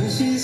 [0.00, 0.38] 那些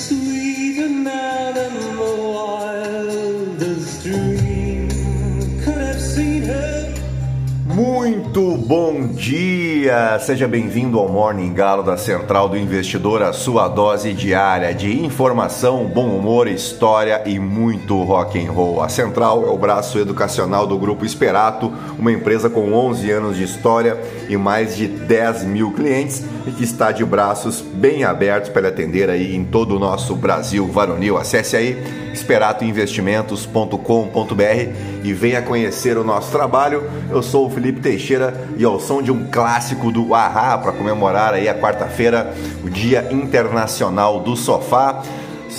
[9.85, 10.19] dia!
[10.19, 15.85] Seja bem-vindo ao Morning Galo da Central do Investidor, a sua dose diária de informação,
[15.85, 18.83] bom humor, história e muito rock and roll.
[18.83, 23.45] A Central é o braço educacional do Grupo Esperato, uma empresa com 11 anos de
[23.45, 28.69] história e mais de 10 mil clientes e que está de braços bem abertos para
[28.69, 31.19] atender aí em todo o nosso Brasil varonil.
[31.19, 34.73] Acesse aí esperatoinvestimentos.com.br
[35.03, 36.85] e venha conhecer o nosso trabalho.
[37.11, 41.35] Eu sou o Felipe Teixeira e ao som de um clássico do Ahá para comemorar
[41.35, 45.03] aí a quarta-feira, o Dia Internacional do Sofá.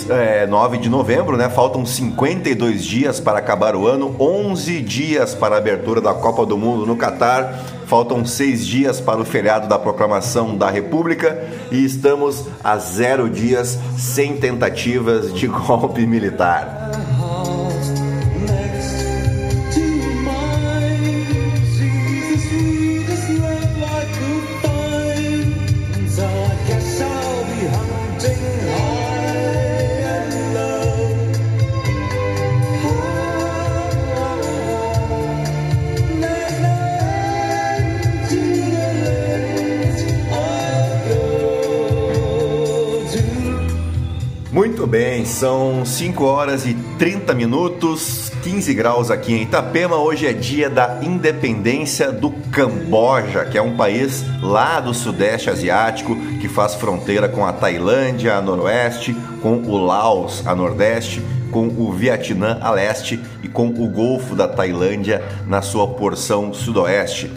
[0.09, 1.49] É, 9 de novembro, né?
[1.49, 6.57] Faltam 52 dias para acabar o ano, 11 dias para a abertura da Copa do
[6.57, 12.45] Mundo no Catar, faltam seis dias para o feriado da proclamação da República e estamos
[12.61, 17.14] a zero dias sem tentativas de golpe militar.
[45.25, 49.95] São 5 horas e 30 minutos, 15 graus aqui em Itapema.
[49.95, 56.15] Hoje é dia da independência do Camboja, que é um país lá do Sudeste Asiático
[56.39, 61.91] que faz fronteira com a Tailândia a noroeste, com o Laos a nordeste, com o
[61.91, 67.31] Vietnã a leste e com o Golfo da Tailândia na sua porção sudoeste.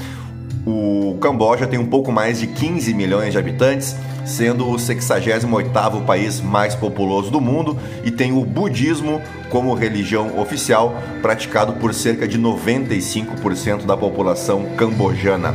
[0.67, 6.41] O Camboja tem um pouco mais de 15 milhões de habitantes, sendo o 68º país
[6.41, 12.39] mais populoso do mundo e tem o budismo como religião oficial, praticado por cerca de
[12.39, 15.55] 95% da população cambojana.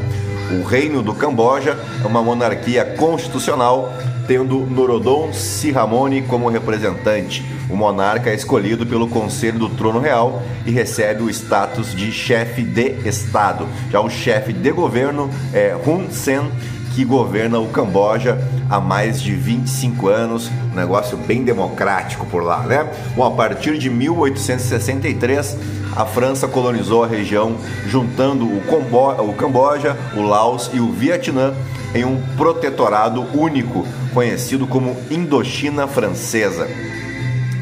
[0.52, 3.94] O Reino do Camboja é uma monarquia constitucional,
[4.28, 7.44] tendo Norodom Sihamoni como representante.
[7.70, 12.64] O monarca é escolhido pelo Conselho do Trono Real e recebe o status de chefe
[12.64, 13.68] de Estado.
[13.92, 16.52] Já o chefe de governo é Hun Sen,
[16.96, 18.38] que governa o Camboja
[18.70, 22.90] há mais de 25 anos, um negócio bem democrático por lá, né?
[23.16, 25.58] Bom, a partir de 1863,
[25.96, 27.56] a França colonizou a região,
[27.88, 31.54] juntando o, Combo o Camboja, o Laos e o Vietnã
[31.94, 36.68] em um protetorado único, conhecido como Indochina Francesa.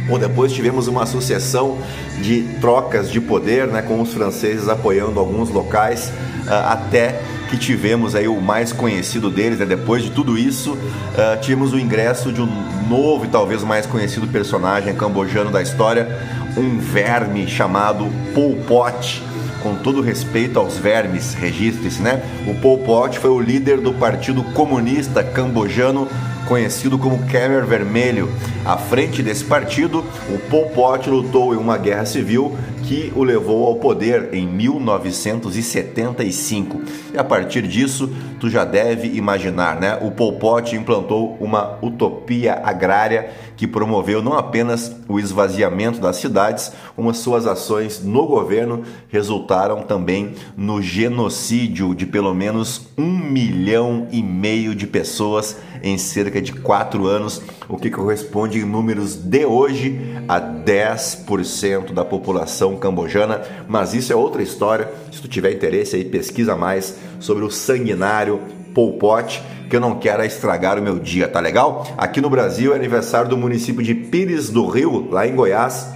[0.08, 1.78] Bom, depois tivemos uma sucessão
[2.22, 6.12] de trocas de poder, né, com os franceses apoiando alguns locais,
[6.48, 9.66] ah, até que tivemos aí o mais conhecido deles, né?
[9.66, 10.78] depois de tudo isso,
[11.18, 12.48] ah, tivemos o ingresso de um
[12.88, 16.08] novo e talvez mais conhecido personagem cambojano da história,
[16.56, 19.22] um verme chamado Pol Pot,
[19.62, 22.24] com todo respeito aos vermes, registre-se, né?
[22.48, 26.08] O Pol Pot foi o líder do Partido Comunista Cambojano,
[26.52, 28.30] conhecido como Khmer Vermelho.
[28.66, 33.68] À frente desse partido, o Pol Pot lutou em uma guerra civil que o levou
[33.68, 36.82] ao poder em 1975.
[37.14, 39.98] E a partir disso, tu já deve imaginar, né?
[40.02, 43.30] O Pol Pot implantou uma utopia agrária
[43.62, 50.34] que promoveu não apenas o esvaziamento das cidades, como suas ações no governo resultaram também
[50.58, 57.06] no genocídio de pelo menos um milhão e meio de pessoas em cerca de quatro
[57.06, 57.40] anos,
[57.70, 63.44] o que corresponde em números de hoje a 10% da população cambojana.
[63.68, 64.92] Mas isso é outra história.
[65.12, 68.42] Se tu tiver interesse aí, pesquisa mais sobre o sanguinário
[68.74, 71.88] Pol Pot, que eu não quero estragar o meu dia, tá legal?
[71.98, 75.94] Aqui no Brasil é aniversário do município de Pires do Rio, lá em Goiás.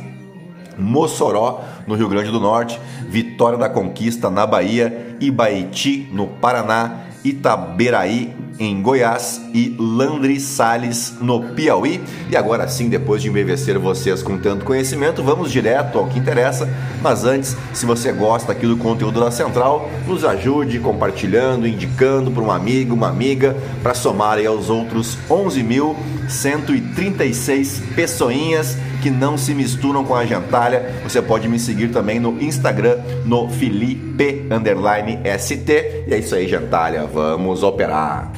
[0.77, 8.33] Mossoró, no Rio Grande do Norte, Vitória da Conquista, na Bahia, Ibaiti, no Paraná, Itaberaí,
[8.59, 12.01] em Goiás e Landry Salles, no Piauí.
[12.29, 16.69] E agora sim, depois de embevecer vocês com tanto conhecimento, vamos direto ao que interessa.
[17.01, 22.43] Mas antes, se você gosta aqui do conteúdo da Central, nos ajude compartilhando, indicando para
[22.43, 30.15] um amigo, uma amiga, para somar aos outros 11.136 pessoinhas que não se misturam com
[30.15, 30.99] a gentalha.
[31.03, 36.05] Você pode me seguir também no Instagram, no Felipe underline ST.
[36.07, 37.05] E é isso aí, gentalha.
[37.05, 38.31] Vamos operar.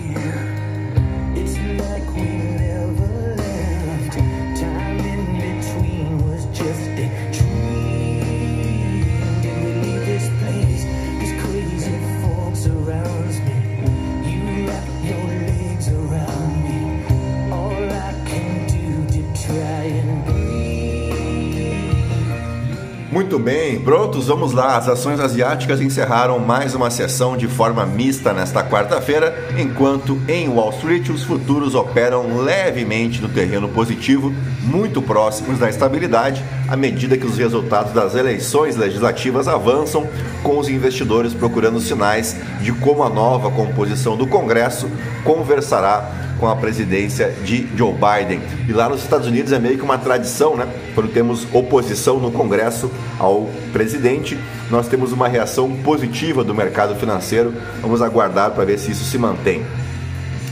[23.28, 24.78] Muito bem, prontos, vamos lá.
[24.78, 30.70] As ações asiáticas encerraram mais uma sessão de forma mista nesta quarta-feira, enquanto em Wall
[30.70, 34.34] Street os futuros operam levemente no terreno positivo,
[34.64, 40.08] muito próximos da estabilidade, à medida que os resultados das eleições legislativas avançam,
[40.42, 44.90] com os investidores procurando sinais de como a nova composição do Congresso
[45.26, 48.42] conversará com a presidência de Joe Biden.
[48.68, 50.68] E lá nos Estados Unidos é meio que uma tradição, né?
[50.94, 54.38] Quando temos oposição no Congresso ao presidente,
[54.70, 57.54] nós temos uma reação positiva do mercado financeiro.
[57.82, 59.66] Vamos aguardar para ver se isso se mantém.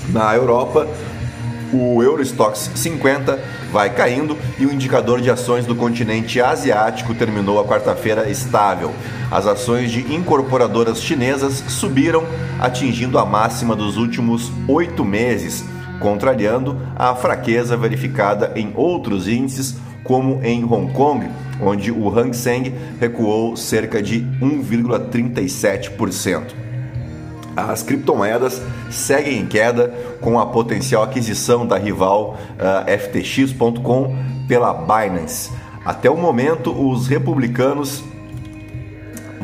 [0.10, 0.88] Na Europa,
[1.74, 3.40] o Eurostox 50
[3.72, 8.94] vai caindo e o indicador de ações do continente asiático terminou a quarta-feira estável.
[9.30, 12.24] As ações de incorporadoras chinesas subiram,
[12.60, 15.66] atingindo a máxima dos últimos oito meses,
[16.00, 21.28] contrariando a fraqueza verificada em outros índices, como em Hong Kong,
[21.62, 26.54] onde o Hang Seng recuou cerca de 1,37%.
[27.56, 28.62] As criptomoedas
[28.92, 29.88] seguem em queda
[30.20, 34.14] com a potencial aquisição da rival uh, FTX.com
[34.48, 35.52] pela Binance.
[35.86, 38.04] Até o momento, os republicanos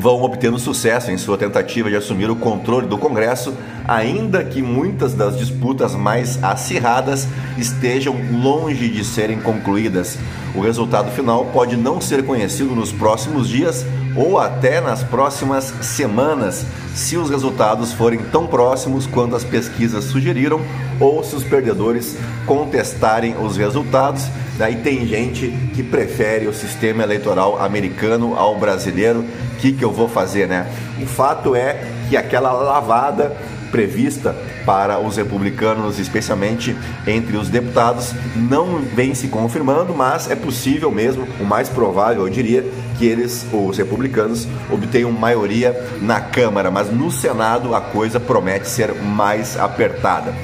[0.01, 3.53] vão obtendo sucesso em sua tentativa de assumir o controle do Congresso,
[3.87, 10.17] ainda que muitas das disputas mais acirradas estejam longe de serem concluídas.
[10.55, 16.65] O resultado final pode não ser conhecido nos próximos dias ou até nas próximas semanas,
[16.95, 20.61] se os resultados forem tão próximos quanto as pesquisas sugeriram
[20.99, 24.25] ou se os perdedores contestarem os resultados.
[24.57, 29.21] Daí tem gente que prefere o sistema eleitoral americano ao brasileiro.
[29.21, 30.67] O que, que eu vou fazer, né?
[31.01, 33.35] O fato é que aquela lavada
[33.71, 36.75] prevista para os republicanos, especialmente
[37.07, 42.29] entre os deputados, não vem se confirmando, mas é possível mesmo, o mais provável, eu
[42.29, 42.63] diria,
[42.99, 48.93] que eles, os republicanos, obtenham maioria na Câmara, mas no Senado a coisa promete ser
[48.93, 50.35] mais apertada.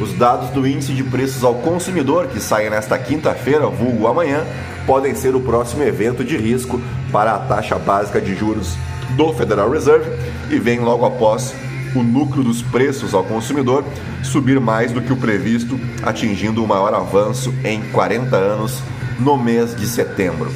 [0.00, 4.44] Os dados do índice de preços ao consumidor, que saem nesta quinta-feira, vulgo amanhã,
[4.86, 6.80] podem ser o próximo evento de risco
[7.10, 8.74] para a taxa básica de juros
[9.16, 10.10] do Federal Reserve
[10.50, 11.54] e vem logo após
[11.94, 13.84] o lucro dos preços ao consumidor
[14.22, 18.82] subir mais do que o previsto, atingindo o maior avanço em 40 anos
[19.18, 20.50] no mês de setembro.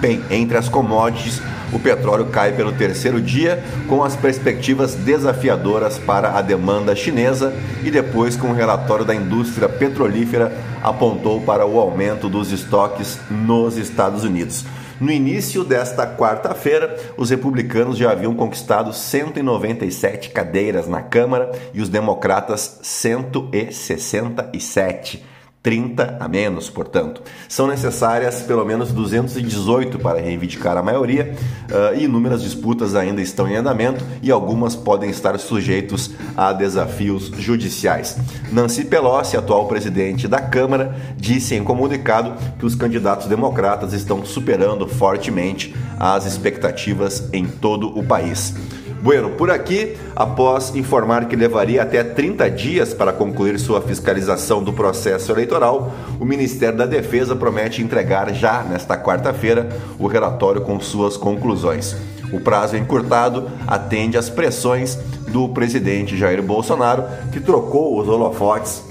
[0.00, 1.40] Bem, entre as commodities,
[1.74, 7.90] o petróleo cai pelo terceiro dia, com as perspectivas desafiadoras para a demanda chinesa e
[7.90, 14.22] depois com o relatório da indústria petrolífera apontou para o aumento dos estoques nos Estados
[14.22, 14.64] Unidos.
[15.00, 21.88] No início desta quarta-feira, os republicanos já haviam conquistado 197 cadeiras na Câmara e os
[21.88, 25.33] democratas 167.
[25.64, 27.22] 30 a menos, portanto.
[27.48, 31.34] São necessárias pelo menos 218 para reivindicar a maioria
[31.70, 37.32] uh, e inúmeras disputas ainda estão em andamento e algumas podem estar sujeitos a desafios
[37.38, 38.18] judiciais.
[38.52, 44.86] Nancy Pelosi, atual presidente da Câmara, disse em comunicado que os candidatos democratas estão superando
[44.86, 48.54] fortemente as expectativas em todo o país.
[49.04, 54.72] Bueno, por aqui, após informar que levaria até 30 dias para concluir sua fiscalização do
[54.72, 59.68] processo eleitoral, o Ministério da Defesa promete entregar já nesta quarta-feira
[59.98, 61.94] o relatório com suas conclusões.
[62.32, 68.82] O prazo encurtado atende às pressões do presidente Jair Bolsonaro, que trocou os holofotes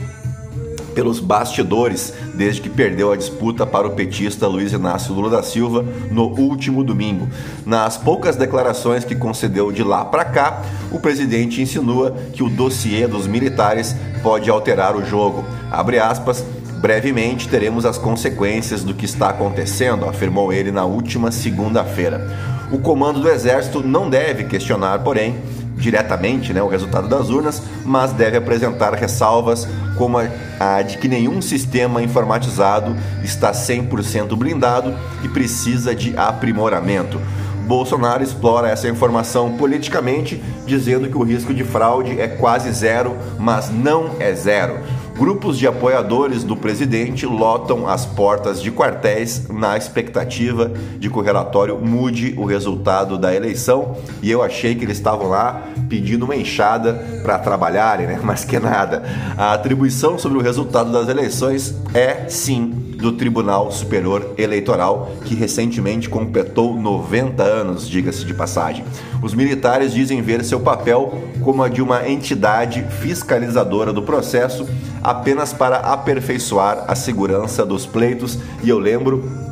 [0.94, 5.86] pelos bastidores desde que perdeu a disputa para o petista Luiz Inácio Lula da Silva
[6.12, 7.28] no último domingo.
[7.66, 13.08] Nas poucas declarações que concedeu de lá para cá, o presidente insinua que o dossiê
[13.08, 15.44] dos militares pode alterar o jogo.
[15.72, 16.46] Abre aspas.
[16.80, 22.30] Brevemente teremos as consequências do que está acontecendo, afirmou ele na última segunda-feira.
[22.74, 25.38] O comando do Exército não deve questionar, porém,
[25.75, 31.42] diretamente né, o resultado das urnas, mas deve apresentar ressalvas como a, de que nenhum
[31.42, 37.20] sistema informatizado está 100% blindado e precisa de aprimoramento.
[37.65, 43.70] Bolsonaro explora essa informação politicamente, dizendo que o risco de fraude é quase zero, mas
[43.70, 44.80] não é zero.
[45.24, 51.22] Grupos de apoiadores do presidente lotam as portas de quartéis na expectativa de que o
[51.22, 53.96] relatório mude o resultado da eleição.
[54.22, 58.20] E eu achei que eles estavam lá pedindo uma enxada para trabalharem, né?
[58.22, 59.01] Mas que nada.
[59.38, 66.08] A atribuição sobre o resultado das eleições é sim do Tribunal Superior Eleitoral, que recentemente
[66.08, 68.86] completou 90 anos, diga-se de passagem.
[69.22, 74.66] Os militares dizem ver seu papel como a de uma entidade fiscalizadora do processo
[75.04, 79.43] apenas para aperfeiçoar a segurança dos pleitos, e eu lembro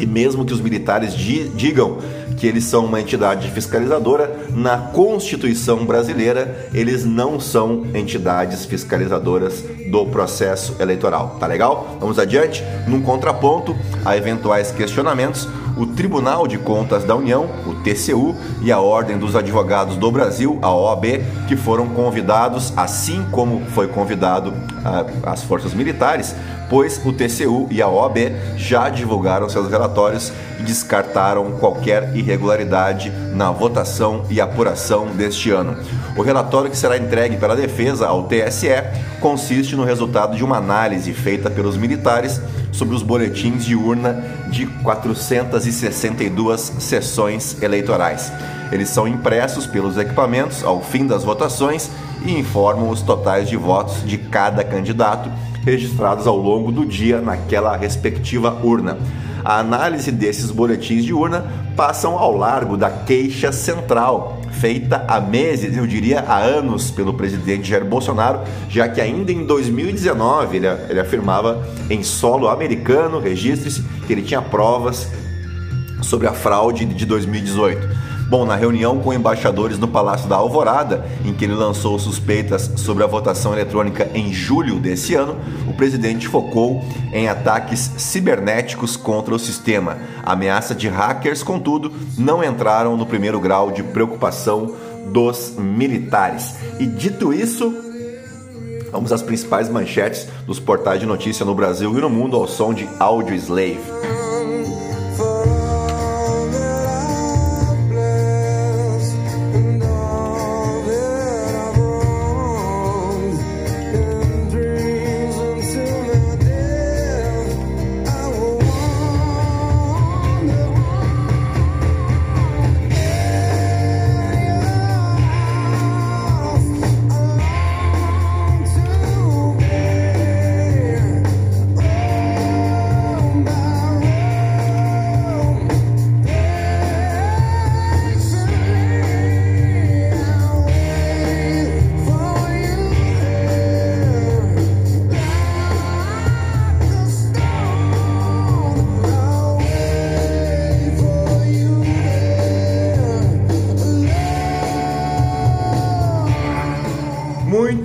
[0.00, 1.98] que mesmo que os militares di- digam
[2.38, 10.06] que eles são uma entidade fiscalizadora, na Constituição brasileira eles não são entidades fiscalizadoras do
[10.06, 11.36] processo eleitoral.
[11.38, 11.98] Tá legal?
[12.00, 12.64] Vamos adiante.
[12.88, 15.46] Num contraponto a eventuais questionamentos,
[15.80, 20.58] o Tribunal de Contas da União, o TCU, e a Ordem dos Advogados do Brasil,
[20.60, 24.52] a OAB, que foram convidados, assim como foi convidado
[24.84, 26.36] ah, as forças militares,
[26.68, 28.18] pois o TCU e a OAB
[28.56, 35.78] já divulgaram seus relatórios e descartaram qualquer irregularidade na votação e apuração deste ano.
[36.14, 38.68] O relatório que será entregue pela defesa ao TSE
[39.18, 42.38] consiste no resultado de uma análise feita pelos militares
[42.72, 48.32] sobre os boletins de urna de 462 sessões eleitorais.
[48.72, 51.90] Eles são impressos pelos equipamentos ao fim das votações
[52.24, 55.30] e informam os totais de votos de cada candidato
[55.64, 58.98] registrados ao longo do dia naquela respectiva urna.
[59.44, 61.44] A análise desses boletins de urna
[61.76, 67.68] passam ao largo da queixa central, feita há meses, eu diria há anos, pelo presidente
[67.68, 74.12] Jair Bolsonaro, já que ainda em 2019 ele, ele afirmava em solo americano, registre-se, que
[74.12, 75.08] ele tinha provas
[76.02, 78.09] sobre a fraude de 2018.
[78.30, 83.02] Bom, na reunião com embaixadores no Palácio da Alvorada, em que ele lançou suspeitas sobre
[83.02, 86.80] a votação eletrônica em julho desse ano, o presidente focou
[87.12, 89.98] em ataques cibernéticos contra o sistema.
[90.22, 94.76] A ameaça de hackers, contudo, não entraram no primeiro grau de preocupação
[95.08, 96.54] dos militares.
[96.78, 97.74] E dito isso,
[98.92, 102.72] vamos às principais manchetes dos portais de notícia no Brasil e no mundo ao som
[102.72, 104.29] de Audio Slave.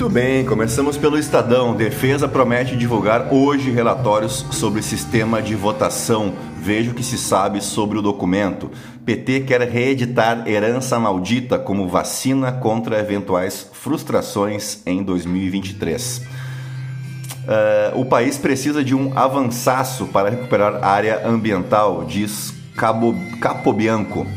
[0.06, 1.76] Muito bem, começamos pelo Estadão.
[1.76, 6.32] Defesa promete divulgar hoje relatórios sobre sistema de votação.
[6.62, 8.70] Veja o que se sabe sobre o documento.
[9.04, 16.22] PT quer reeditar herança maldita como vacina contra eventuais frustrações em 2023.
[17.48, 24.28] Eh, o país precisa de um avançaço para recuperar área ambiental, diz Cabo, Capobianco.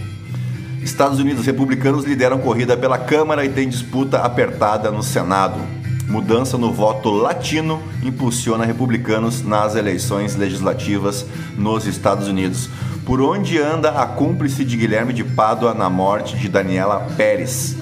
[0.82, 5.61] Estados Unidos republicanos lideram corrida pela Câmara e tem disputa apertada no Senado.
[6.08, 12.70] Mudança no voto latino impulsiona republicanos nas eleições legislativas nos Estados Unidos.
[13.04, 17.76] Por onde anda a cúmplice de Guilherme de Pádua na morte de Daniela Pérez?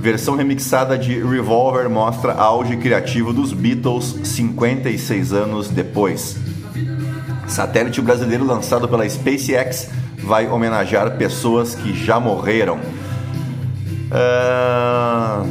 [0.00, 6.36] Versão remixada de Revolver mostra auge criativo dos Beatles 56 anos depois.
[7.46, 9.90] Satélite brasileiro lançado pela SpaceX
[10.22, 12.78] vai homenagear pessoas que já morreram.
[14.10, 15.44] Ah,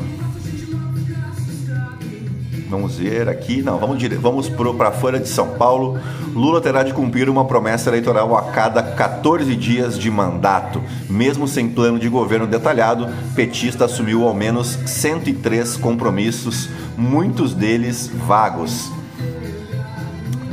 [2.72, 3.62] Vamos ver aqui.
[3.62, 4.16] Não, vamos, dire...
[4.16, 6.00] vamos para fora de São Paulo.
[6.34, 10.82] Lula terá de cumprir uma promessa eleitoral a cada 14 dias de mandato.
[11.10, 18.90] Mesmo sem plano de governo detalhado, petista assumiu ao menos 103 compromissos, muitos deles vagos.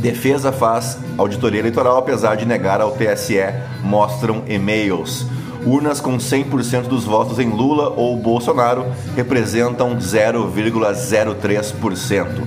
[0.00, 5.26] Defesa faz auditoria eleitoral apesar de negar ao TSE, mostram e-mails.
[5.66, 12.46] Urnas com 100% dos votos em Lula ou Bolsonaro representam 0,03%.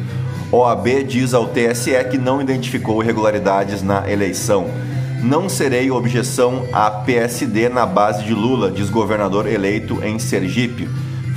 [0.52, 4.68] OAB diz ao TSE que não identificou irregularidades na eleição.
[5.22, 10.90] Não serei objeção à PSD na base de Lula, diz governador eleito em Sergipe.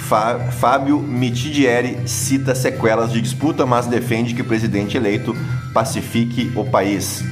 [0.08, 5.34] Fá- Fábio Mitidieri cita sequelas de disputa, mas defende que o presidente eleito
[5.72, 7.24] pacifique o país.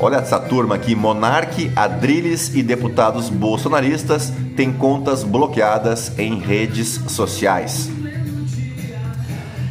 [0.00, 7.88] Olha essa turma aqui: Monarque, Adriles e deputados bolsonaristas têm contas bloqueadas em redes sociais.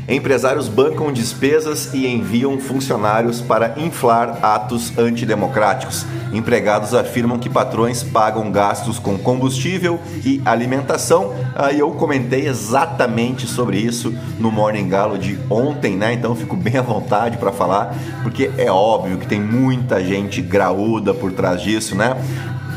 [0.07, 6.05] Empresários bancam despesas e enviam funcionários para inflar atos antidemocráticos.
[6.31, 11.33] Empregados afirmam que patrões pagam gastos com combustível e alimentação.
[11.55, 16.13] Aí eu comentei exatamente sobre isso no Morning Galo de ontem, né?
[16.13, 21.13] Então fico bem à vontade para falar, porque é óbvio que tem muita gente graúda
[21.13, 22.15] por trás disso, né?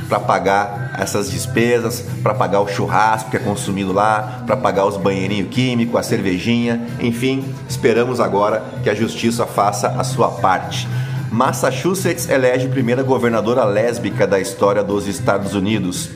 [0.09, 4.97] para pagar essas despesas, para pagar o churrasco que é consumido lá, para pagar os
[4.97, 10.87] banheirinhos químicos, a cervejinha, enfim, esperamos agora que a justiça faça a sua parte.
[11.35, 16.09] Massachusetts elege primeira governadora lésbica da história dos Estados Unidos.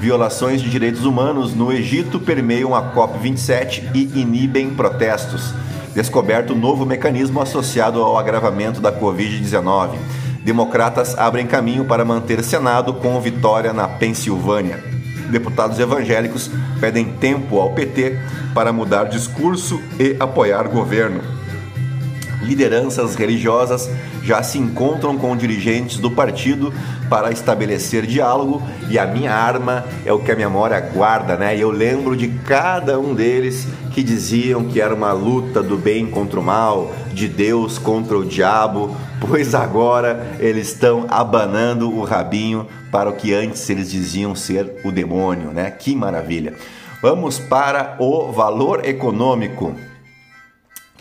[0.00, 5.52] Violações de direitos humanos no Egito permeiam a COP27 e inibem protestos.
[5.94, 9.98] Descoberto novo mecanismo associado ao agravamento da Covid-19.
[10.42, 14.82] Democratas abrem caminho para manter Senado com vitória na Pensilvânia.
[15.30, 16.50] Deputados evangélicos
[16.80, 18.18] pedem tempo ao PT
[18.54, 21.41] para mudar discurso e apoiar governo.
[22.42, 23.88] Lideranças religiosas
[24.22, 26.72] já se encontram com dirigentes do partido
[27.08, 31.56] para estabelecer diálogo e a minha arma é o que a memória guarda, né?
[31.56, 36.40] Eu lembro de cada um deles que diziam que era uma luta do bem contra
[36.40, 43.10] o mal, de Deus contra o diabo, pois agora eles estão abanando o rabinho para
[43.10, 45.70] o que antes eles diziam ser o demônio, né?
[45.70, 46.54] Que maravilha.
[47.02, 49.74] Vamos para o valor econômico.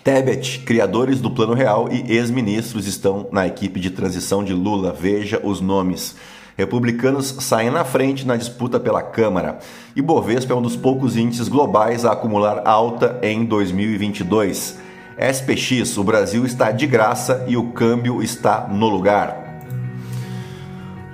[0.04, 4.92] Tebet, criadores do Plano Real e ex-ministros estão na equipe de transição de Lula.
[4.92, 6.16] Veja os nomes.
[6.58, 9.60] Republicanos saem na frente na disputa pela Câmara.
[9.96, 14.80] E Bovespa é um dos poucos índices globais a acumular alta em 2022.
[15.20, 19.62] SPX, o Brasil está de graça e o câmbio está no lugar.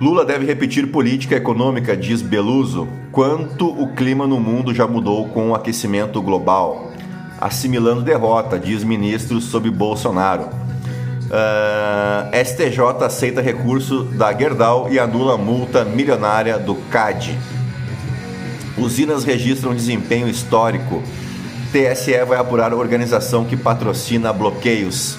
[0.00, 5.50] Lula deve repetir política econômica, diz Beluso, quanto o clima no mundo já mudou com
[5.50, 6.87] o aquecimento global
[7.40, 10.48] assimilando derrota, diz ministro sob Bolsonaro.
[11.28, 17.38] Uh, STJ aceita recurso da Gerdau e anula multa milionária do CAD.
[18.78, 21.02] Usinas registram desempenho histórico.
[21.70, 25.18] TSE vai apurar a organização que patrocina bloqueios.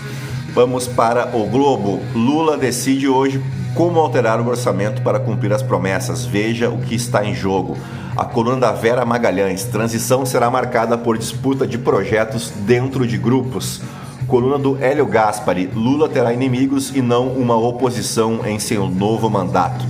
[0.53, 2.01] Vamos para o Globo.
[2.15, 3.43] Lula decide hoje
[3.75, 6.25] como alterar o orçamento para cumprir as promessas.
[6.25, 7.77] Veja o que está em jogo.
[8.19, 9.63] A coluna da Vera Magalhães.
[9.63, 13.81] Transição será marcada por disputa de projetos dentro de grupos.
[14.27, 15.67] Coluna do Hélio Gaspari.
[15.73, 19.85] Lula terá inimigos e não uma oposição em seu novo mandato.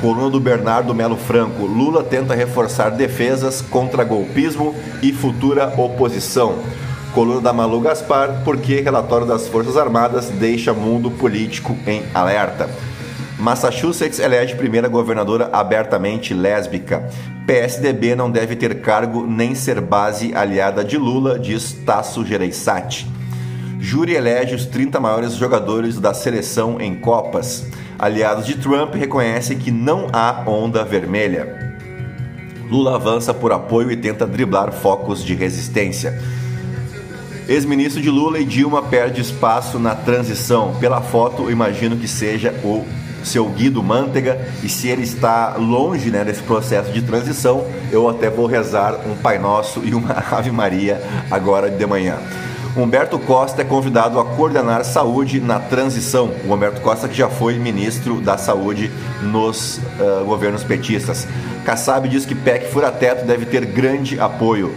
[0.00, 1.66] Coluna do Bernardo Melo Franco.
[1.66, 6.60] Lula tenta reforçar defesas contra golpismo e futura oposição.
[7.12, 12.70] Coluna da Malu Gaspar, porque relatório das Forças Armadas deixa mundo político em alerta.
[13.42, 17.10] Massachusetts elege primeira governadora abertamente lésbica.
[17.44, 23.04] PSDB não deve ter cargo nem ser base aliada de Lula, diz Tasso Gereissati.
[23.80, 27.66] Júri elege os 30 maiores jogadores da seleção em Copas.
[27.98, 31.76] Aliados de Trump reconhecem que não há onda vermelha.
[32.70, 36.16] Lula avança por apoio e tenta driblar focos de resistência.
[37.48, 40.76] Ex-ministro de Lula e Dilma perde espaço na transição.
[40.78, 42.86] Pela foto, imagino que seja o
[43.24, 48.28] seu Guido Mantega e se ele está longe né, desse processo de transição, eu até
[48.30, 52.18] vou rezar um Pai Nosso e uma Ave Maria agora de manhã.
[52.74, 56.32] Humberto Costa é convidado a coordenar saúde na transição.
[56.46, 61.28] O Humberto Costa que já foi ministro da saúde nos uh, governos petistas.
[61.66, 64.74] Kassab diz que PEC fura-teto deve ter grande apoio.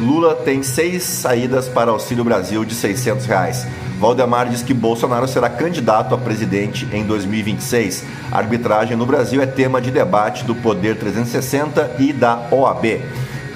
[0.00, 3.66] Lula tem seis saídas para Auxílio Brasil de 600 reais.
[3.98, 8.04] Valdemar diz que Bolsonaro será candidato a presidente em 2026.
[8.30, 13.00] A arbitragem no Brasil é tema de debate do Poder 360 e da OAB.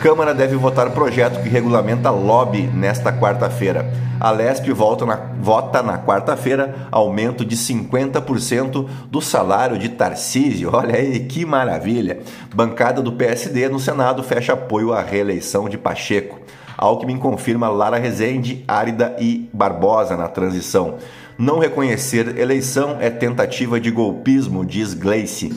[0.01, 3.93] Câmara deve votar projeto que regulamenta lobby nesta quarta-feira.
[4.19, 10.71] A Lesp volta na, vota na quarta-feira aumento de 50% do salário de Tarcísio.
[10.73, 12.21] Olha aí que maravilha!
[12.55, 16.41] Bancada do PSD no Senado fecha apoio à reeleição de Pacheco.
[16.77, 20.97] Alckmin confirma Lara Rezende, Árida e Barbosa na transição.
[21.39, 25.49] Não reconhecer eleição é tentativa de golpismo, diz Gleice.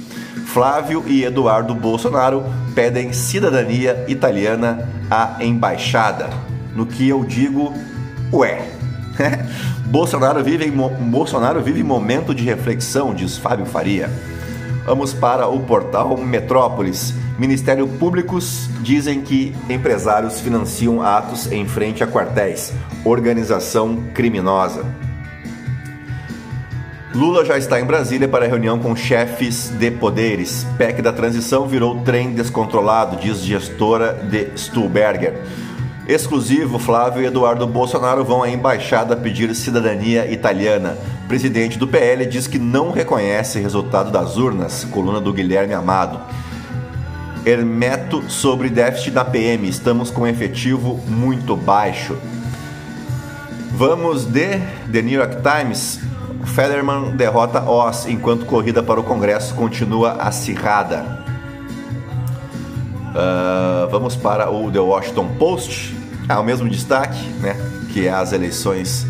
[0.45, 6.29] Flávio e Eduardo Bolsonaro pedem cidadania italiana à embaixada.
[6.73, 7.73] No que eu digo,
[8.31, 8.61] ué.
[9.87, 14.09] Bolsonaro vive, Bolsonaro vive momento de reflexão, diz Fábio Faria.
[14.85, 17.13] Vamos para o portal Metrópolis.
[17.39, 22.73] Ministério Públicos dizem que empresários financiam atos em frente a quartéis.
[23.05, 24.85] Organização criminosa.
[27.15, 30.65] Lula já está em Brasília para reunião com chefes de poderes.
[30.77, 35.39] PEC da transição virou trem descontrolado, diz gestora de Stuhlberger.
[36.07, 40.97] Exclusivo, Flávio e Eduardo Bolsonaro vão à embaixada pedir cidadania italiana.
[41.29, 46.19] presidente do PL diz que não reconhece resultado das urnas, coluna do Guilherme Amado.
[47.45, 52.17] Hermeto sobre déficit da PM, estamos com efetivo muito baixo.
[53.71, 54.59] Vamos de
[54.91, 56.01] The New York Times.
[56.53, 61.23] Federman derrota Oz enquanto corrida para o Congresso continua acirrada.
[63.13, 65.95] Uh, vamos para o The Washington Post.
[66.27, 67.55] Ah, o mesmo destaque, né?
[67.91, 69.05] Que é as eleições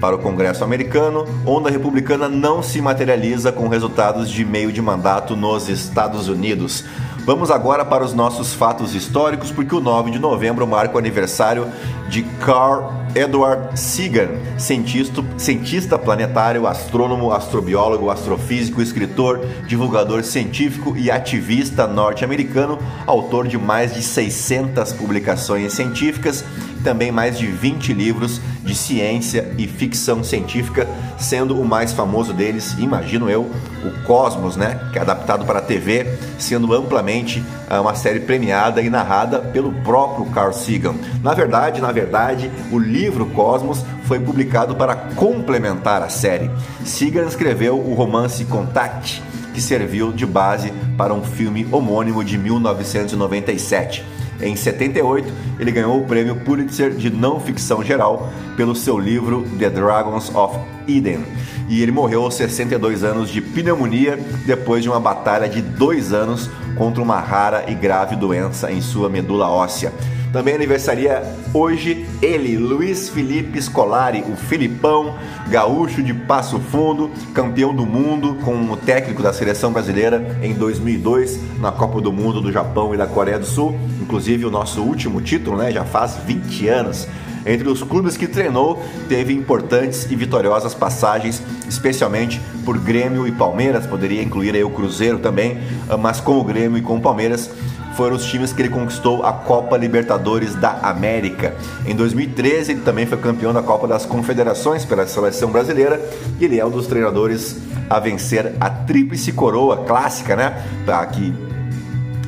[0.00, 1.26] para o Congresso americano.
[1.46, 6.84] Onda republicana não se materializa com resultados de meio de mandato nos Estados Unidos.
[7.24, 11.66] Vamos agora para os nossos fatos históricos, porque o 9 de novembro marca o aniversário
[12.06, 21.86] de Carl Edward Sagan, cientista, cientista planetário, astrônomo, astrobiólogo, astrofísico, escritor, divulgador científico e ativista
[21.86, 26.44] norte-americano, autor de mais de 600 publicações científicas
[26.84, 30.86] também mais de 20 livros de ciência e ficção científica,
[31.18, 33.50] sendo o mais famoso deles, imagino eu,
[33.82, 36.06] o Cosmos, né, que é adaptado para a TV,
[36.38, 40.94] sendo amplamente ah, uma série premiada e narrada pelo próprio Carl Sagan.
[41.22, 46.50] Na verdade, na verdade, o livro Cosmos foi publicado para complementar a série.
[46.84, 49.22] Sagan escreveu o romance Contact,
[49.54, 54.13] que serviu de base para um filme homônimo de 1997.
[54.40, 59.70] Em 78, ele ganhou o prêmio Pulitzer de não ficção geral pelo seu livro The
[59.70, 61.24] Dragons of Eden.
[61.68, 66.50] E ele morreu aos 62 anos de pneumonia depois de uma batalha de dois anos
[66.76, 69.92] contra uma rara e grave doença em sua medula óssea.
[70.34, 71.22] Também aniversaria
[71.54, 75.14] hoje ele, Luiz Felipe Scolari, o Filipão,
[75.48, 81.70] gaúcho de Passo Fundo, campeão do mundo como técnico da seleção brasileira em 2002 na
[81.70, 85.56] Copa do Mundo do Japão e da Coreia do Sul, inclusive o nosso último título,
[85.56, 87.06] né, já faz 20 anos.
[87.46, 93.86] Entre os clubes que treinou, teve importantes e vitoriosas passagens, especialmente por Grêmio e Palmeiras,
[93.86, 95.58] poderia incluir aí o Cruzeiro também,
[96.00, 97.50] mas com o Grêmio e com o Palmeiras
[97.96, 101.54] foram os times que ele conquistou a Copa Libertadores da América.
[101.86, 106.00] Em 2013, ele também foi campeão da Copa das Confederações pela seleção brasileira
[106.38, 110.64] e ele é um dos treinadores a vencer a tríplice coroa clássica, né?
[111.12, 111.34] Que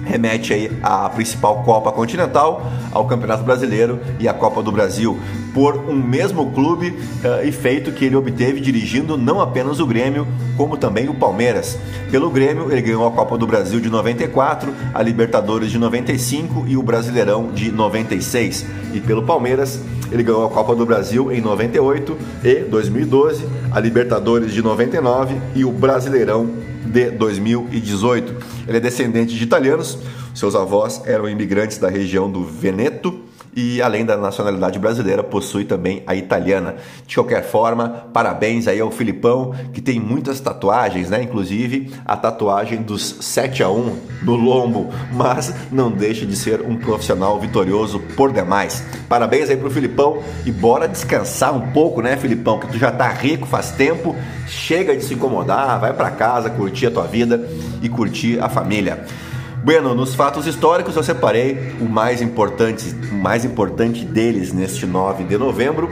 [0.07, 5.19] remete aí à principal Copa Continental, ao Campeonato Brasileiro e à Copa do Brasil,
[5.53, 10.27] por um mesmo clube uh, e feito que ele obteve dirigindo não apenas o Grêmio,
[10.57, 11.79] como também o Palmeiras.
[12.11, 16.77] Pelo Grêmio, ele ganhou a Copa do Brasil de 94, a Libertadores de 95 e
[16.77, 18.65] o Brasileirão de 96.
[18.95, 24.53] E pelo Palmeiras, ele ganhou a Copa do Brasil em 98 e 2012, a Libertadores
[24.53, 28.35] de 99 e o Brasileirão de 2018.
[28.67, 29.99] Ele é descendente de italianos,
[30.35, 33.26] seus avós eram imigrantes da região do Veneto
[33.57, 36.77] e além da nacionalidade brasileira, possui também a italiana.
[37.07, 41.23] De qualquer forma, parabéns aí ao Filipão, que tem muitas tatuagens, né?
[41.23, 46.77] Inclusive a tatuagem dos 7 a 1 no lombo, mas não deixa de ser um
[46.77, 48.85] profissional vitorioso por demais.
[49.09, 53.09] Parabéns aí pro Filipão e bora descansar um pouco, né, Filipão, que tu já tá
[53.09, 54.15] rico faz tempo,
[54.47, 57.49] chega de se incomodar, vai para casa, curtir a tua vida
[57.81, 59.07] e curtir a família.
[59.67, 65.25] Bueno, nos fatos históricos eu separei o mais importante, o mais importante deles neste 9
[65.25, 65.91] de novembro,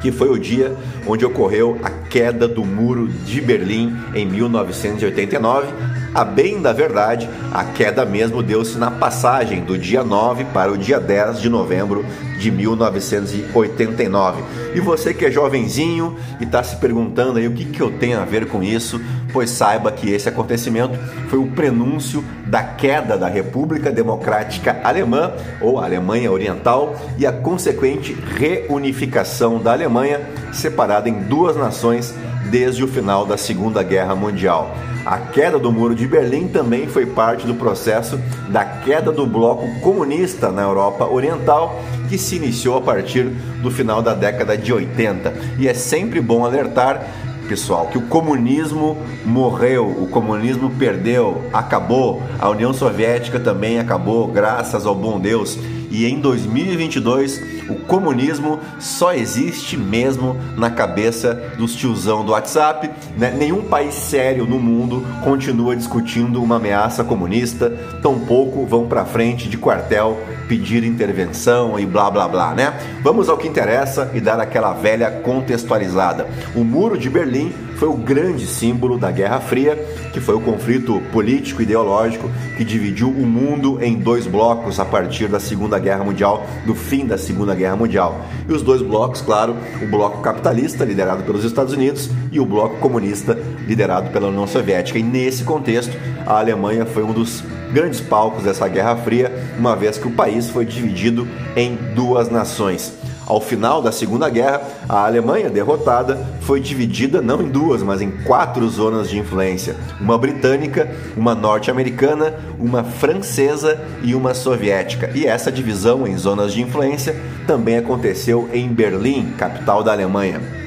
[0.00, 0.74] que foi o dia
[1.06, 5.66] onde ocorreu a queda do Muro de Berlim em 1989.
[6.14, 10.76] A bem da verdade, a queda mesmo deu-se na passagem do dia 9 para o
[10.76, 12.04] dia 10 de novembro
[12.38, 14.42] de 1989.
[14.74, 18.20] E você que é jovenzinho e está se perguntando aí o que, que eu tenho
[18.20, 19.00] a ver com isso,
[19.32, 20.98] pois saiba que esse acontecimento
[21.28, 28.12] foi o prenúncio da queda da República Democrática Alemã, ou Alemanha Oriental, e a consequente
[28.12, 30.20] reunificação da Alemanha,
[30.52, 32.14] separada em duas nações
[32.52, 34.76] desde o final da Segunda Guerra Mundial.
[35.06, 39.66] A queda do Muro de Berlim também foi parte do processo da queda do bloco
[39.80, 43.24] comunista na Europa Oriental, que se iniciou a partir
[43.62, 45.32] do final da década de 80.
[45.58, 47.02] E é sempre bom alertar
[47.48, 52.22] pessoal, que o comunismo morreu, o comunismo perdeu, acabou.
[52.38, 55.58] A União Soviética também acabou, graças ao bom Deus.
[55.90, 62.90] E em 2022, o comunismo só existe mesmo na cabeça dos tiozão do WhatsApp.
[63.16, 63.34] Né?
[63.36, 67.70] Nenhum país sério no mundo continua discutindo uma ameaça comunista,
[68.02, 72.74] tampouco vão para frente de quartel pedir intervenção e blá blá blá, né?
[73.02, 76.28] Vamos ao que interessa e dar aquela velha contextualizada.
[76.54, 79.76] O Muro de Berlim foi o grande símbolo da Guerra Fria,
[80.12, 84.84] que foi o conflito político e ideológico que dividiu o mundo em dois blocos a
[84.84, 88.20] partir da Segunda Guerra Mundial, do fim da Segunda Guerra Mundial.
[88.48, 92.76] E os dois blocos, claro, o bloco capitalista, liderado pelos Estados Unidos, e o bloco
[92.76, 94.98] comunista, liderado pela União Soviética.
[94.98, 99.98] E nesse contexto, a Alemanha foi um dos grandes palcos dessa Guerra Fria, uma vez
[99.98, 103.01] que o país foi dividido em duas nações.
[103.26, 108.10] Ao final da Segunda Guerra, a Alemanha, derrotada, foi dividida não em duas, mas em
[108.10, 115.10] quatro zonas de influência: uma britânica, uma norte-americana, uma francesa e uma soviética.
[115.14, 120.61] E essa divisão em zonas de influência também aconteceu em Berlim, capital da Alemanha.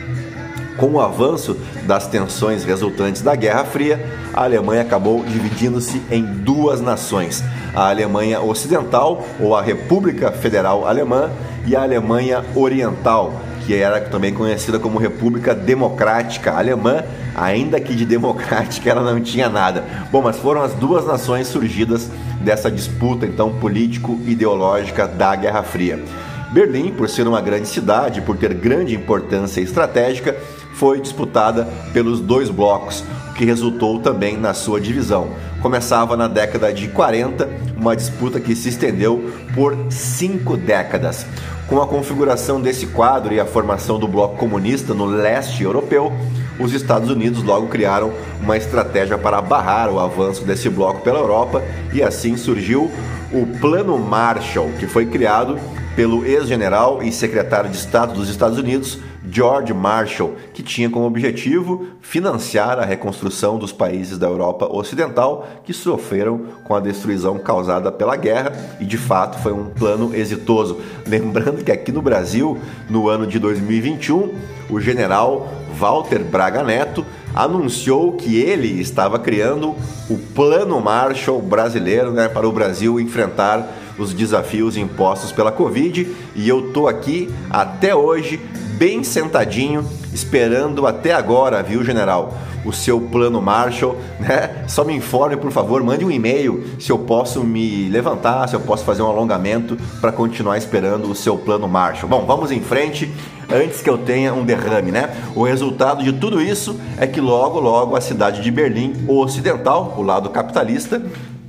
[0.77, 6.81] Com o avanço das tensões resultantes da Guerra Fria, a Alemanha acabou dividindo-se em duas
[6.81, 7.41] nações:
[7.73, 11.31] a Alemanha Ocidental, ou a República Federal Alemã,
[11.65, 18.05] e a Alemanha Oriental, que era também conhecida como República Democrática Alemã, ainda que de
[18.05, 19.83] democrática ela não tinha nada.
[20.11, 22.09] Bom, mas foram as duas nações surgidas
[22.41, 26.03] dessa disputa então político-ideológica da Guerra Fria.
[26.51, 30.37] Berlim, por ser uma grande cidade, por ter grande importância estratégica,
[30.75, 35.29] foi disputada pelos dois blocos, o que resultou também na sua divisão.
[35.61, 41.25] Começava na década de 40, uma disputa que se estendeu por cinco décadas.
[41.67, 46.13] Com a configuração desse quadro e a formação do bloco comunista no leste europeu,
[46.59, 51.63] os Estados Unidos logo criaram uma estratégia para barrar o avanço desse bloco pela Europa
[51.93, 52.91] e assim surgiu
[53.33, 55.57] o Plano Marshall, que foi criado
[55.95, 61.87] pelo ex-general e secretário de Estado dos Estados Unidos, George Marshall, que tinha como objetivo
[62.01, 68.15] financiar a reconstrução dos países da Europa Ocidental que sofreram com a destruição causada pela
[68.15, 70.79] guerra e de fato foi um plano exitoso.
[71.05, 72.57] Lembrando que aqui no Brasil,
[72.89, 74.33] no ano de 2021,
[74.69, 79.75] o general Walter Braga Neto anunciou que ele estava criando
[80.09, 86.47] o Plano Marshall brasileiro né, para o Brasil enfrentar os desafios impostos pela Covid e
[86.47, 88.39] eu tô aqui até hoje
[88.77, 92.33] bem sentadinho esperando até agora, viu, general?
[92.65, 94.65] O seu plano Marshall, né?
[94.67, 98.59] Só me informe, por favor, mande um e-mail se eu posso me levantar, se eu
[98.59, 102.09] posso fazer um alongamento para continuar esperando o seu plano Marshall.
[102.09, 103.11] Bom, vamos em frente
[103.51, 105.15] antes que eu tenha um derrame, né?
[105.35, 110.01] O resultado de tudo isso é que logo, logo a cidade de Berlim Ocidental, o
[110.01, 111.01] lado capitalista,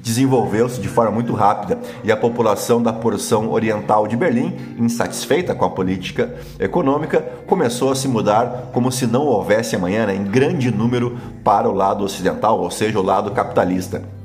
[0.06, 5.64] desenvolveu-se de forma muito rápida e a população da porção oriental de Berlim, insatisfeita com
[5.64, 10.70] a política econômica, começou a se mudar como se não houvesse amanhã, né, em grande
[10.70, 14.15] número para o lado ocidental, ou seja, o lado capitalista.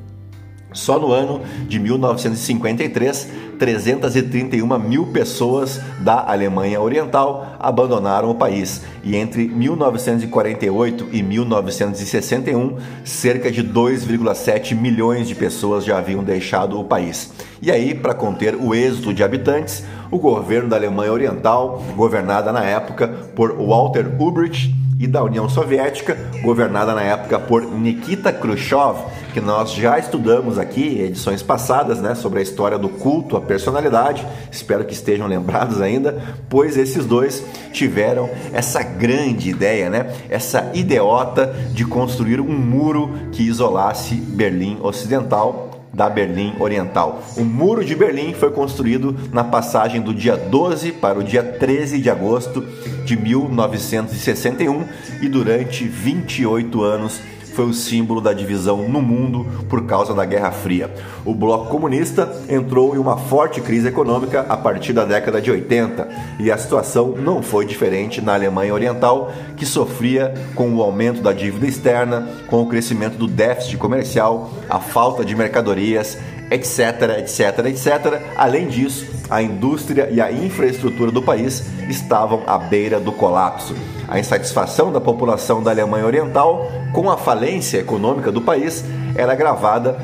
[0.74, 3.30] Só no ano de 1953,
[3.60, 8.82] 331 mil pessoas da Alemanha Oriental abandonaram o país.
[9.04, 16.86] E entre 1948 e 1961, cerca de 2,7 milhões de pessoas já haviam deixado o
[16.86, 17.34] país.
[17.62, 22.64] E aí, para conter o êxodo de habitantes, o governo da Alemanha Oriental, governada na
[22.64, 28.98] época por Walter Ulbricht, e da União Soviética, governada na época por Nikita Khrushchev,
[29.32, 34.26] que nós já estudamos aqui edições passadas, né, sobre a história do culto à personalidade.
[34.52, 41.56] Espero que estejam lembrados ainda, pois esses dois tiveram essa grande ideia, né, essa ideota
[41.72, 47.22] de construir um muro que isolasse Berlim Ocidental da Berlim Oriental.
[47.36, 52.00] O Muro de Berlim foi construído na passagem do dia 12 para o dia 13
[52.00, 52.65] de agosto
[53.04, 54.86] de 1961
[55.22, 57.20] e durante 28 anos
[57.52, 60.94] foi o símbolo da divisão no mundo por causa da Guerra Fria.
[61.26, 66.10] O bloco comunista entrou em uma forte crise econômica a partir da década de 80
[66.40, 71.34] e a situação não foi diferente na Alemanha Oriental, que sofria com o aumento da
[71.34, 76.18] dívida externa, com o crescimento do déficit comercial, a falta de mercadorias,
[76.52, 78.22] etc, etc, etc.
[78.36, 83.74] Além disso, a indústria e a infraestrutura do país estavam à beira do colapso.
[84.08, 88.84] A insatisfação da população da Alemanha Oriental com a falência econômica do país
[89.16, 89.98] era agravada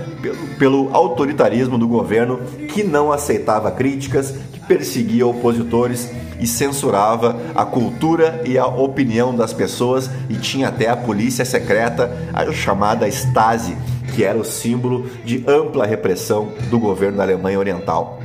[0.57, 2.39] pelo, autoritarismo do governo
[2.73, 9.53] que não aceitava críticas, que perseguia opositores e censurava a cultura e a opinião das
[9.53, 13.75] pessoas e tinha até a polícia secreta, a chamada Stasi,
[14.13, 18.21] que era o símbolo de ampla repressão do governo da Alemanha Oriental.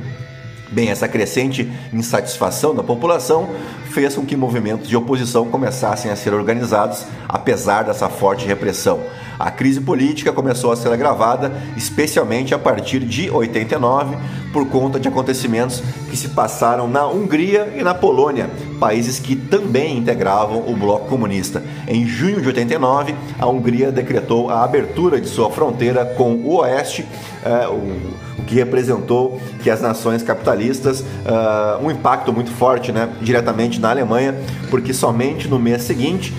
[0.71, 3.47] Bem, essa crescente insatisfação da população
[3.91, 8.99] fez com que movimentos de oposição começassem a ser organizados, apesar dessa forte repressão.
[9.39, 14.17] A crise política começou a ser agravada, especialmente a partir de 89,
[14.51, 19.97] por conta de acontecimentos que se passaram na Hungria e na Polônia, países que também
[19.97, 21.63] integravam o bloco comunista.
[21.87, 27.05] Em junho de 89, a Hungria decretou a abertura de sua fronteira com o Oeste,
[27.43, 33.09] eh, o, o que representou que as nações capitalistas ah, um impacto muito forte, né,
[33.21, 34.35] diretamente na Alemanha,
[34.69, 36.33] porque somente no mês seguinte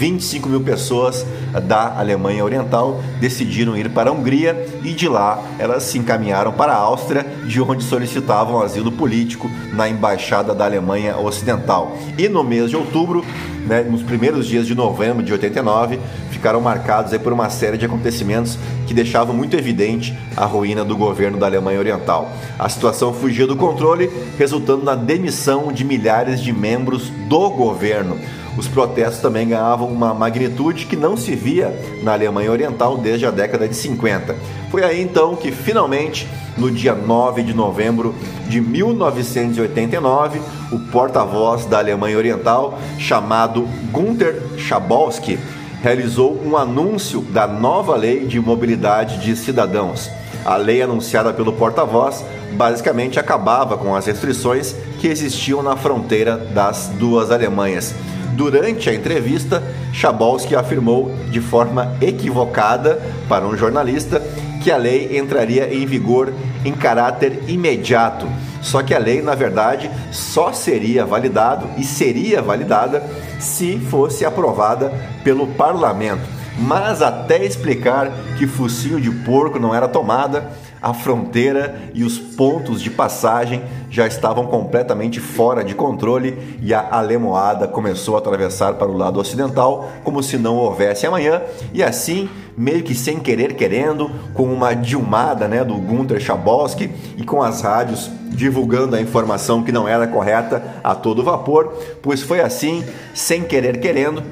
[0.00, 1.26] 25 mil pessoas
[1.64, 6.72] da Alemanha Oriental decidiram ir para a Hungria e de lá elas se encaminharam para
[6.72, 11.98] a Áustria, de onde solicitavam asilo político na embaixada da Alemanha Ocidental.
[12.16, 13.22] E no mês de outubro,
[13.66, 18.58] né, nos primeiros dias de novembro de 89, ficaram marcados por uma série de acontecimentos
[18.86, 22.32] que deixavam muito evidente a ruína do governo da Alemanha Oriental.
[22.58, 28.16] A situação fugia do controle, resultando na demissão de milhares de membros do governo
[28.56, 33.30] os protestos também ganhavam uma magnitude que não se via na Alemanha Oriental desde a
[33.30, 34.34] década de 50.
[34.70, 38.14] Foi aí então que finalmente, no dia 9 de novembro
[38.48, 40.40] de 1989,
[40.72, 45.38] o porta-voz da Alemanha Oriental, chamado Gunther Schabowski,
[45.82, 50.10] realizou um anúncio da nova lei de mobilidade de cidadãos.
[50.44, 56.90] A lei anunciada pelo porta-voz basicamente acabava com as restrições que existiam na fronteira das
[56.98, 57.94] duas Alemanhas.
[58.32, 59.62] Durante a entrevista,
[59.92, 64.22] Chabolsky afirmou de forma equivocada para um jornalista
[64.62, 66.32] que a lei entraria em vigor
[66.64, 68.26] em caráter imediato.
[68.60, 73.02] Só que a lei, na verdade, só seria validado e seria validada
[73.38, 74.92] se fosse aprovada
[75.24, 76.22] pelo parlamento.
[76.58, 80.50] Mas até explicar que focinho de porco não era tomada,
[80.82, 86.88] a fronteira e os pontos de passagem já estavam completamente fora de controle e a
[86.90, 92.28] alemoada começou a atravessar para o lado ocidental como se não houvesse amanhã e assim
[92.56, 97.60] meio que sem querer querendo com uma dilmada né, do Gunter Schabowski e com as
[97.60, 103.42] rádios divulgando a informação que não era correta a todo vapor, pois foi assim sem
[103.42, 104.22] querer querendo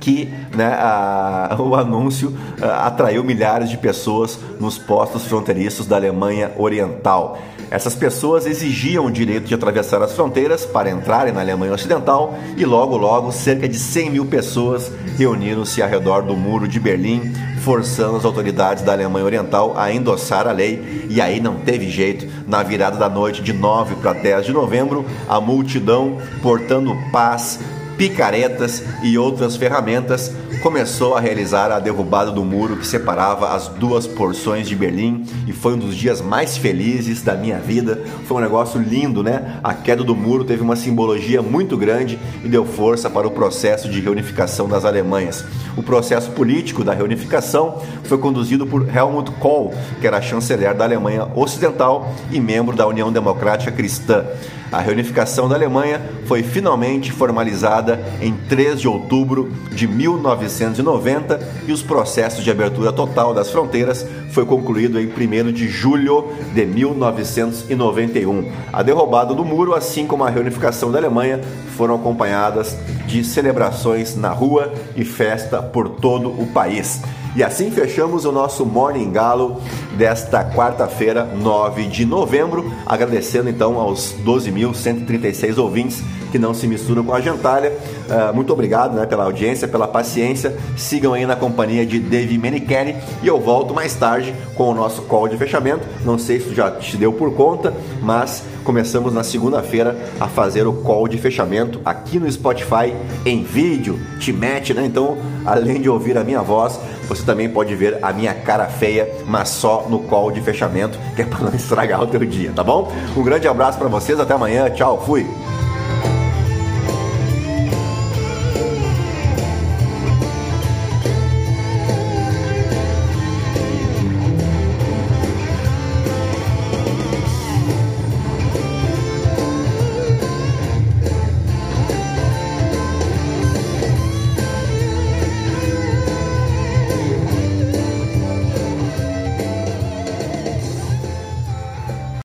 [0.00, 6.50] que né, a, o anúncio a, atraiu milhares de pessoas nos postos fronteiriços da Alemanha
[6.56, 7.38] Oriental.
[7.70, 12.64] Essas pessoas exigiam o direito de atravessar as fronteiras para entrarem na Alemanha Ocidental e
[12.64, 17.32] logo, logo, cerca de 100 mil pessoas reuniram-se ao redor do Muro de Berlim,
[17.62, 21.06] forçando as autoridades da Alemanha Oriental a endossar a lei.
[21.08, 22.26] E aí não teve jeito.
[22.48, 27.60] Na virada da noite de 9 para 10 de novembro, a multidão, portando paz,
[28.00, 30.32] picaretas e outras ferramentas,
[30.62, 35.52] começou a realizar a derrubada do muro que separava as duas porções de Berlim e
[35.52, 38.02] foi um dos dias mais felizes da minha vida.
[38.26, 39.58] Foi um negócio lindo, né?
[39.62, 43.86] A queda do muro teve uma simbologia muito grande e deu força para o processo
[43.90, 45.44] de reunificação das Alemanhas.
[45.76, 51.28] O processo político da reunificação foi conduzido por Helmut Kohl, que era chanceler da Alemanha
[51.34, 54.24] Ocidental e membro da União Democrática Cristã.
[54.72, 61.82] A reunificação da Alemanha foi finalmente formalizada em 3 de outubro de 1990 e os
[61.82, 68.50] processos de abertura total das fronteiras foi concluído em 1 de julho de 1991.
[68.72, 71.40] A derrubada do muro, assim como a reunificação da Alemanha,
[71.76, 77.02] foram acompanhadas de celebrações na rua e festa por todo o país.
[77.34, 79.60] E assim fechamos o nosso Morning Galo
[79.96, 87.14] desta quarta-feira, 9 de novembro, agradecendo então aos 12.136 ouvintes que não se misturam com
[87.14, 87.72] a gentalha.
[88.10, 90.56] Uh, muito obrigado né, pela audiência, pela paciência.
[90.76, 95.02] Sigam aí na companhia de Dave Menichelli e eu volto mais tarde com o nosso
[95.02, 95.86] call de fechamento.
[96.04, 100.72] Não sei se já te deu por conta, mas começamos na segunda-feira a fazer o
[100.72, 102.92] call de fechamento aqui no Spotify
[103.24, 103.98] em vídeo.
[104.18, 104.84] Te mete, né?
[104.84, 109.08] Então, além de ouvir a minha voz, você também pode ver a minha cara feia,
[109.26, 112.64] mas só no call de fechamento, que é para não estragar o teu dia, tá
[112.64, 112.90] bom?
[113.16, 115.26] Um grande abraço para vocês, até amanhã, tchau, fui.